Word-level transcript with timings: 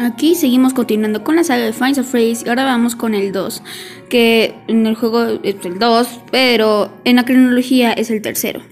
Aquí 0.00 0.36
seguimos 0.36 0.74
continuando 0.74 1.24
con 1.24 1.34
la 1.34 1.42
saga 1.42 1.64
de 1.64 1.72
Finds 1.72 1.98
of 1.98 2.08
Phrase 2.08 2.44
y 2.46 2.48
ahora 2.48 2.64
vamos 2.64 2.94
con 2.94 3.16
el 3.16 3.32
2, 3.32 3.62
que 4.08 4.54
en 4.68 4.86
el 4.86 4.94
juego 4.94 5.40
es 5.42 5.56
el 5.64 5.80
2, 5.80 6.20
pero 6.30 6.92
en 7.04 7.16
la 7.16 7.24
cronología 7.24 7.92
es 7.92 8.08
el 8.10 8.22
tercero. 8.22 8.62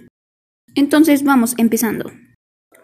Entonces 0.76 1.24
vamos 1.24 1.54
empezando. 1.58 2.12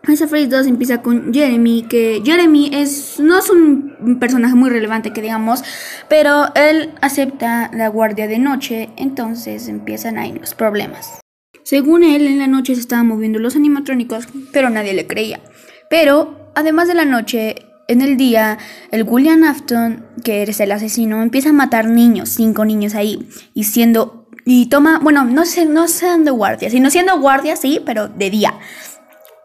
Of 0.09 0.29
Phrase 0.29 0.49
2 0.49 0.67
empieza 0.67 1.03
con 1.03 1.33
Jeremy, 1.33 1.85
que 1.89 2.21
Jeremy 2.25 2.71
es, 2.75 3.21
no 3.21 3.39
es 3.39 3.49
un 3.49 4.19
personaje 4.19 4.57
muy 4.57 4.71
relevante 4.71 5.13
que 5.13 5.23
digamos, 5.23 5.63
pero 6.09 6.53
él 6.57 6.91
acepta 7.01 7.71
la 7.73 7.87
guardia 7.87 8.27
de 8.27 8.41
noche, 8.41 8.91
entonces 8.97 9.69
empiezan 9.69 10.19
ahí 10.19 10.33
los 10.33 10.55
problemas. 10.55 11.21
Según 11.63 12.03
él, 12.03 12.27
en 12.27 12.41
la 12.41 12.49
noche 12.49 12.75
se 12.75 12.81
estaban 12.81 13.07
moviendo 13.07 13.39
los 13.39 13.55
animatrónicos, 13.55 14.27
pero 14.53 14.69
nadie 14.69 14.95
le 14.95 15.07
creía. 15.07 15.41
Pero, 15.89 16.51
además 16.57 16.89
de 16.89 16.95
la 16.95 17.05
noche, 17.05 17.55
en 17.89 18.01
el 18.01 18.17
día, 18.17 18.59
el 18.91 19.05
William 19.05 19.45
Afton, 19.45 20.07
que 20.25 20.43
es 20.43 20.61
el 20.61 20.73
asesino, 20.73 21.23
empieza 21.23 21.51
a 21.51 21.53
matar 21.53 21.87
niños, 21.87 22.31
cinco 22.31 22.65
niños 22.65 22.95
ahí, 22.95 23.29
y 23.55 23.65
siendo, 23.65 24.29
y 24.45 24.67
toma, 24.67 24.99
bueno, 25.01 25.25
no 25.25 25.45
sé, 25.45 25.67
no 25.67 25.89
siendo 25.89 26.35
guardia, 26.35 26.71
sino 26.71 26.91
siendo 26.91 27.19
guardia, 27.19 27.57
sí, 27.57 27.81
pero 27.85 28.09
de 28.09 28.31
día. 28.31 28.55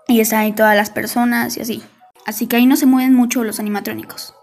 Y 0.07 0.21
están 0.21 0.39
ahí 0.39 0.53
todas 0.53 0.75
las 0.75 0.89
personas 0.89 1.57
y 1.57 1.61
así. 1.61 1.83
Así 2.25 2.47
que 2.47 2.57
ahí 2.57 2.65
no 2.65 2.77
se 2.77 2.85
mueven 2.85 3.13
mucho 3.13 3.43
los 3.43 3.59
animatrónicos. 3.59 4.33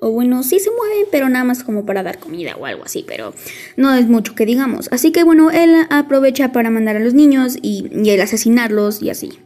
O 0.00 0.10
bueno, 0.10 0.42
sí 0.42 0.60
se 0.60 0.70
mueven, 0.70 1.06
pero 1.10 1.28
nada 1.28 1.44
más 1.44 1.64
como 1.64 1.86
para 1.86 2.02
dar 2.02 2.18
comida 2.18 2.56
o 2.56 2.66
algo 2.66 2.84
así, 2.84 3.04
pero 3.06 3.32
no 3.76 3.92
es 3.94 4.06
mucho 4.06 4.34
que 4.34 4.44
digamos. 4.44 4.88
Así 4.92 5.12
que 5.12 5.24
bueno, 5.24 5.50
él 5.50 5.86
aprovecha 5.90 6.52
para 6.52 6.70
mandar 6.70 6.96
a 6.96 7.00
los 7.00 7.14
niños 7.14 7.56
y, 7.62 7.88
y 7.90 8.10
el 8.10 8.20
asesinarlos 8.20 9.02
y 9.02 9.10
así. 9.10 9.38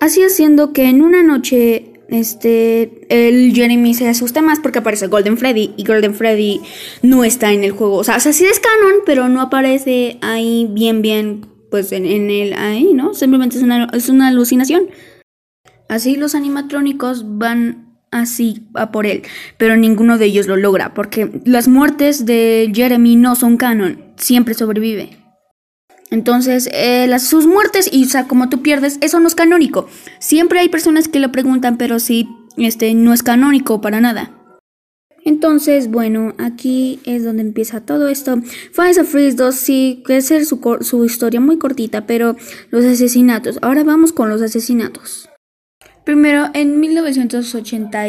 Así 0.00 0.22
haciendo 0.22 0.72
que 0.72 0.88
en 0.88 1.02
una 1.02 1.22
noche 1.22 1.92
este, 2.08 3.06
el 3.10 3.54
Jeremy 3.54 3.92
se 3.94 4.08
asusta 4.08 4.40
más 4.40 4.60
porque 4.60 4.78
aparece 4.78 5.08
Golden 5.08 5.36
Freddy 5.36 5.74
y 5.76 5.84
Golden 5.84 6.14
Freddy 6.14 6.60
no 7.02 7.24
está 7.24 7.52
en 7.52 7.64
el 7.64 7.72
juego. 7.72 7.96
O 7.96 8.04
sea, 8.04 8.16
o 8.16 8.20
sí 8.20 8.44
es 8.44 8.60
canon, 8.60 9.00
pero 9.04 9.28
no 9.28 9.40
aparece 9.40 10.18
ahí 10.22 10.68
bien, 10.70 11.02
bien, 11.02 11.46
pues 11.70 11.92
en, 11.92 12.06
en 12.06 12.30
el 12.30 12.54
ahí, 12.54 12.94
¿no? 12.94 13.14
Simplemente 13.14 13.58
es 13.58 13.62
una, 13.62 13.88
es 13.92 14.08
una 14.08 14.28
alucinación. 14.28 14.88
Así 15.88 16.16
los 16.16 16.34
animatrónicos 16.34 17.38
van 17.38 17.88
así 18.10 18.62
a 18.74 18.90
por 18.90 19.06
él, 19.06 19.22
pero 19.58 19.76
ninguno 19.76 20.16
de 20.16 20.26
ellos 20.26 20.46
lo 20.46 20.56
logra 20.56 20.94
porque 20.94 21.42
las 21.44 21.68
muertes 21.68 22.24
de 22.24 22.70
Jeremy 22.74 23.16
no 23.16 23.36
son 23.36 23.58
canon, 23.58 24.02
siempre 24.16 24.54
sobrevive. 24.54 25.17
Entonces, 26.10 26.68
eh, 26.72 27.06
las, 27.06 27.24
sus 27.24 27.46
muertes 27.46 27.88
y 27.92 28.04
o 28.04 28.08
sea, 28.08 28.26
como 28.26 28.48
tú 28.48 28.62
pierdes, 28.62 28.98
eso 29.00 29.20
no 29.20 29.28
es 29.28 29.34
canónico. 29.34 29.88
Siempre 30.18 30.60
hay 30.60 30.68
personas 30.68 31.08
que 31.08 31.20
lo 31.20 31.30
preguntan, 31.32 31.76
pero 31.76 32.00
sí, 32.00 32.28
este, 32.56 32.94
no 32.94 33.12
es 33.12 33.22
canónico 33.22 33.80
para 33.80 34.00
nada. 34.00 34.32
Entonces, 35.24 35.90
bueno, 35.90 36.32
aquí 36.38 37.00
es 37.04 37.24
donde 37.24 37.42
empieza 37.42 37.82
todo 37.82 38.08
esto. 38.08 38.40
Finds 38.72 38.98
of 38.98 39.10
Freeze 39.10 39.36
2 39.36 39.54
sí, 39.54 40.02
que 40.06 40.16
es 40.16 40.48
su, 40.48 40.78
su 40.80 41.04
historia 41.04 41.40
muy 41.40 41.58
cortita, 41.58 42.06
pero 42.06 42.36
los 42.70 42.84
asesinatos. 42.84 43.58
Ahora 43.60 43.84
vamos 43.84 44.12
con 44.12 44.30
los 44.30 44.40
asesinatos. 44.40 45.28
Primero, 46.04 46.46
en 46.54 46.80
1980 46.80 48.08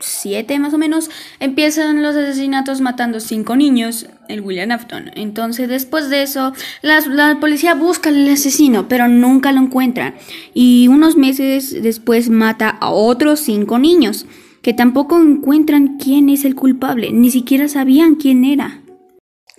7 0.00 0.58
más 0.58 0.74
o 0.74 0.78
menos, 0.78 1.10
empiezan 1.38 2.02
los 2.02 2.16
asesinatos 2.16 2.80
matando 2.80 3.20
cinco 3.20 3.56
niños, 3.56 4.06
el 4.28 4.40
William 4.40 4.70
Afton. 4.70 5.10
Entonces 5.14 5.68
después 5.68 6.10
de 6.10 6.22
eso, 6.22 6.52
la, 6.82 7.38
policía 7.40 7.74
busca 7.74 8.08
al 8.10 8.28
asesino, 8.28 8.88
pero 8.88 9.08
nunca 9.08 9.52
lo 9.52 9.60
encuentra. 9.60 10.14
Y 10.54 10.88
unos 10.88 11.16
meses 11.16 11.82
después 11.82 12.30
mata 12.30 12.68
a 12.68 12.90
otros 12.90 13.40
cinco 13.40 13.78
niños, 13.78 14.26
que 14.62 14.74
tampoco 14.74 15.18
encuentran 15.20 15.98
quién 15.98 16.28
es 16.28 16.44
el 16.44 16.54
culpable, 16.54 17.12
ni 17.12 17.30
siquiera 17.30 17.68
sabían 17.68 18.16
quién 18.16 18.44
era. 18.44 18.82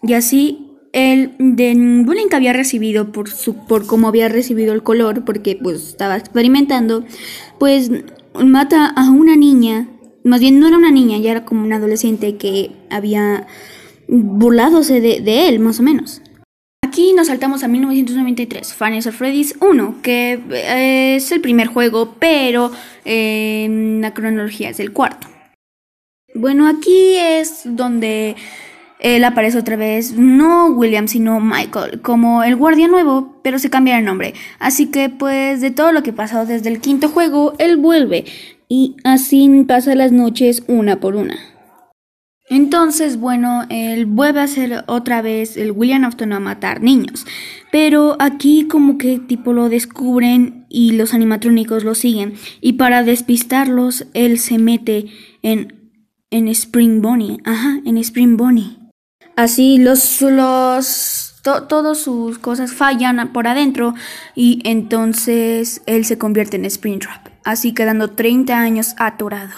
Y 0.03 0.13
así 0.13 0.67
el 0.93 1.31
de 1.39 1.73
bullying 2.05 2.27
que 2.27 2.35
había 2.35 2.53
recibido 2.53 3.11
por 3.11 3.29
su 3.29 3.55
por 3.65 3.87
cómo 3.87 4.09
había 4.09 4.27
recibido 4.27 4.73
el 4.73 4.83
color 4.83 5.23
porque 5.23 5.57
pues 5.61 5.87
estaba 5.87 6.17
experimentando 6.17 7.05
pues 7.59 7.89
mata 8.33 8.87
a 8.87 9.09
una 9.09 9.37
niña 9.37 9.87
más 10.23 10.39
bien 10.39 10.59
no 10.59 10.67
era 10.67 10.77
una 10.77 10.91
niña, 10.91 11.17
ya 11.17 11.31
era 11.31 11.45
como 11.45 11.63
una 11.63 11.77
adolescente 11.77 12.37
que 12.37 12.71
había 12.89 13.47
burladose 14.07 15.01
de, 15.01 15.47
él, 15.47 15.59
más 15.59 15.79
o 15.79 15.83
menos. 15.83 16.21
Aquí 16.83 17.13
nos 17.13 17.27
saltamos 17.27 17.63
a 17.63 17.67
1993, 17.67 18.73
Finance 18.73 19.09
of 19.09 19.15
Freddy's 19.15 19.55
1, 19.61 19.95
que 20.01 20.39
eh, 20.51 21.15
es 21.15 21.31
el 21.31 21.39
primer 21.39 21.67
juego, 21.67 22.15
pero 22.19 22.71
eh, 23.05 23.97
la 24.01 24.13
cronología 24.13 24.69
es 24.69 24.79
el 24.79 24.91
cuarto. 24.91 25.27
Bueno, 26.33 26.67
aquí 26.67 27.15
es 27.15 27.61
donde 27.65 28.35
él 29.01 29.23
aparece 29.23 29.57
otra 29.57 29.75
vez, 29.77 30.13
no 30.13 30.67
William, 30.67 31.07
sino 31.07 31.39
Michael, 31.39 32.01
como 32.01 32.43
el 32.43 32.55
guardia 32.55 32.87
nuevo, 32.87 33.39
pero 33.41 33.57
se 33.57 33.69
cambia 33.69 33.97
el 33.97 34.05
nombre. 34.05 34.33
Así 34.59 34.87
que 34.91 35.09
pues 35.09 35.59
de 35.59 35.71
todo 35.71 35.91
lo 35.91 36.03
que 36.03 36.13
pasó 36.13 36.45
desde 36.45 36.69
el 36.69 36.79
quinto 36.79 37.09
juego, 37.09 37.53
él 37.57 37.77
vuelve 37.77 38.25
y 38.71 38.95
así 39.03 39.65
pasa 39.67 39.95
las 39.95 40.13
noches 40.13 40.63
una 40.67 41.01
por 41.01 41.17
una. 41.17 41.35
Entonces, 42.49 43.19
bueno, 43.19 43.63
él 43.69 44.05
vuelve 44.05 44.39
a 44.39 44.47
ser 44.47 44.85
otra 44.87 45.21
vez 45.21 45.57
el 45.57 45.73
William 45.73 46.05
Afton 46.05 46.31
a 46.31 46.39
matar 46.39 46.81
niños. 46.81 47.25
Pero 47.69 48.15
aquí 48.19 48.69
como 48.69 48.97
que 48.97 49.19
tipo 49.19 49.51
lo 49.51 49.67
descubren 49.67 50.67
y 50.69 50.93
los 50.93 51.13
animatrónicos 51.13 51.83
lo 51.83 51.95
siguen. 51.95 52.35
Y 52.61 52.73
para 52.73 53.03
despistarlos, 53.03 54.07
él 54.13 54.39
se 54.39 54.57
mete 54.57 55.07
en, 55.41 55.91
en 56.29 56.47
Spring 56.47 57.01
Bonnie. 57.01 57.39
Ajá, 57.43 57.81
en 57.83 57.97
Spring 57.97 58.37
Bonnie. 58.37 58.77
Así 59.35 59.79
los, 59.79 60.21
los 60.21 61.41
todas 61.43 61.97
sus 61.97 62.39
cosas 62.39 62.71
fallan 62.71 63.33
por 63.33 63.47
adentro 63.47 63.95
y 64.33 64.61
entonces 64.63 65.81
él 65.87 66.05
se 66.05 66.17
convierte 66.17 66.55
en 66.55 66.63
Springtrap, 66.63 67.30
así 67.43 67.73
quedando 67.73 68.11
30 68.11 68.57
años 68.57 68.95
atorado. 68.97 69.51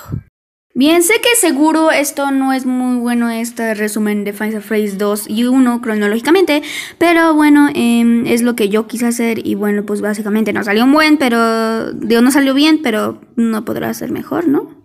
Bien, 0.75 1.03
sé 1.03 1.13
que 1.21 1.35
seguro 1.35 1.91
esto 1.91 2.31
no 2.31 2.51
es 2.51 2.65
muy 2.65 2.97
bueno 2.97 3.29
este 3.29 3.75
resumen 3.75 4.23
de 4.23 4.33
Final 4.33 4.63
Phrase 4.63 4.97
2 4.97 5.29
y 5.29 5.43
1 5.43 5.81
cronológicamente, 5.81 6.63
pero 6.97 7.35
bueno, 7.35 7.69
em, 7.75 8.25
es 8.25 8.41
lo 8.41 8.55
que 8.55 8.69
yo 8.69 8.87
quise 8.87 9.05
hacer 9.05 9.45
y 9.45 9.53
bueno, 9.53 9.85
pues 9.85 10.01
básicamente 10.01 10.51
no 10.51 10.63
salió 10.63 10.87
buen, 10.87 11.17
pero 11.17 11.93
digo, 11.93 12.21
no 12.21 12.31
salió 12.31 12.55
bien, 12.55 12.79
pero 12.81 13.21
no 13.35 13.63
podrá 13.65 13.93
ser 13.93 14.11
mejor, 14.11 14.47
¿no? 14.47 14.82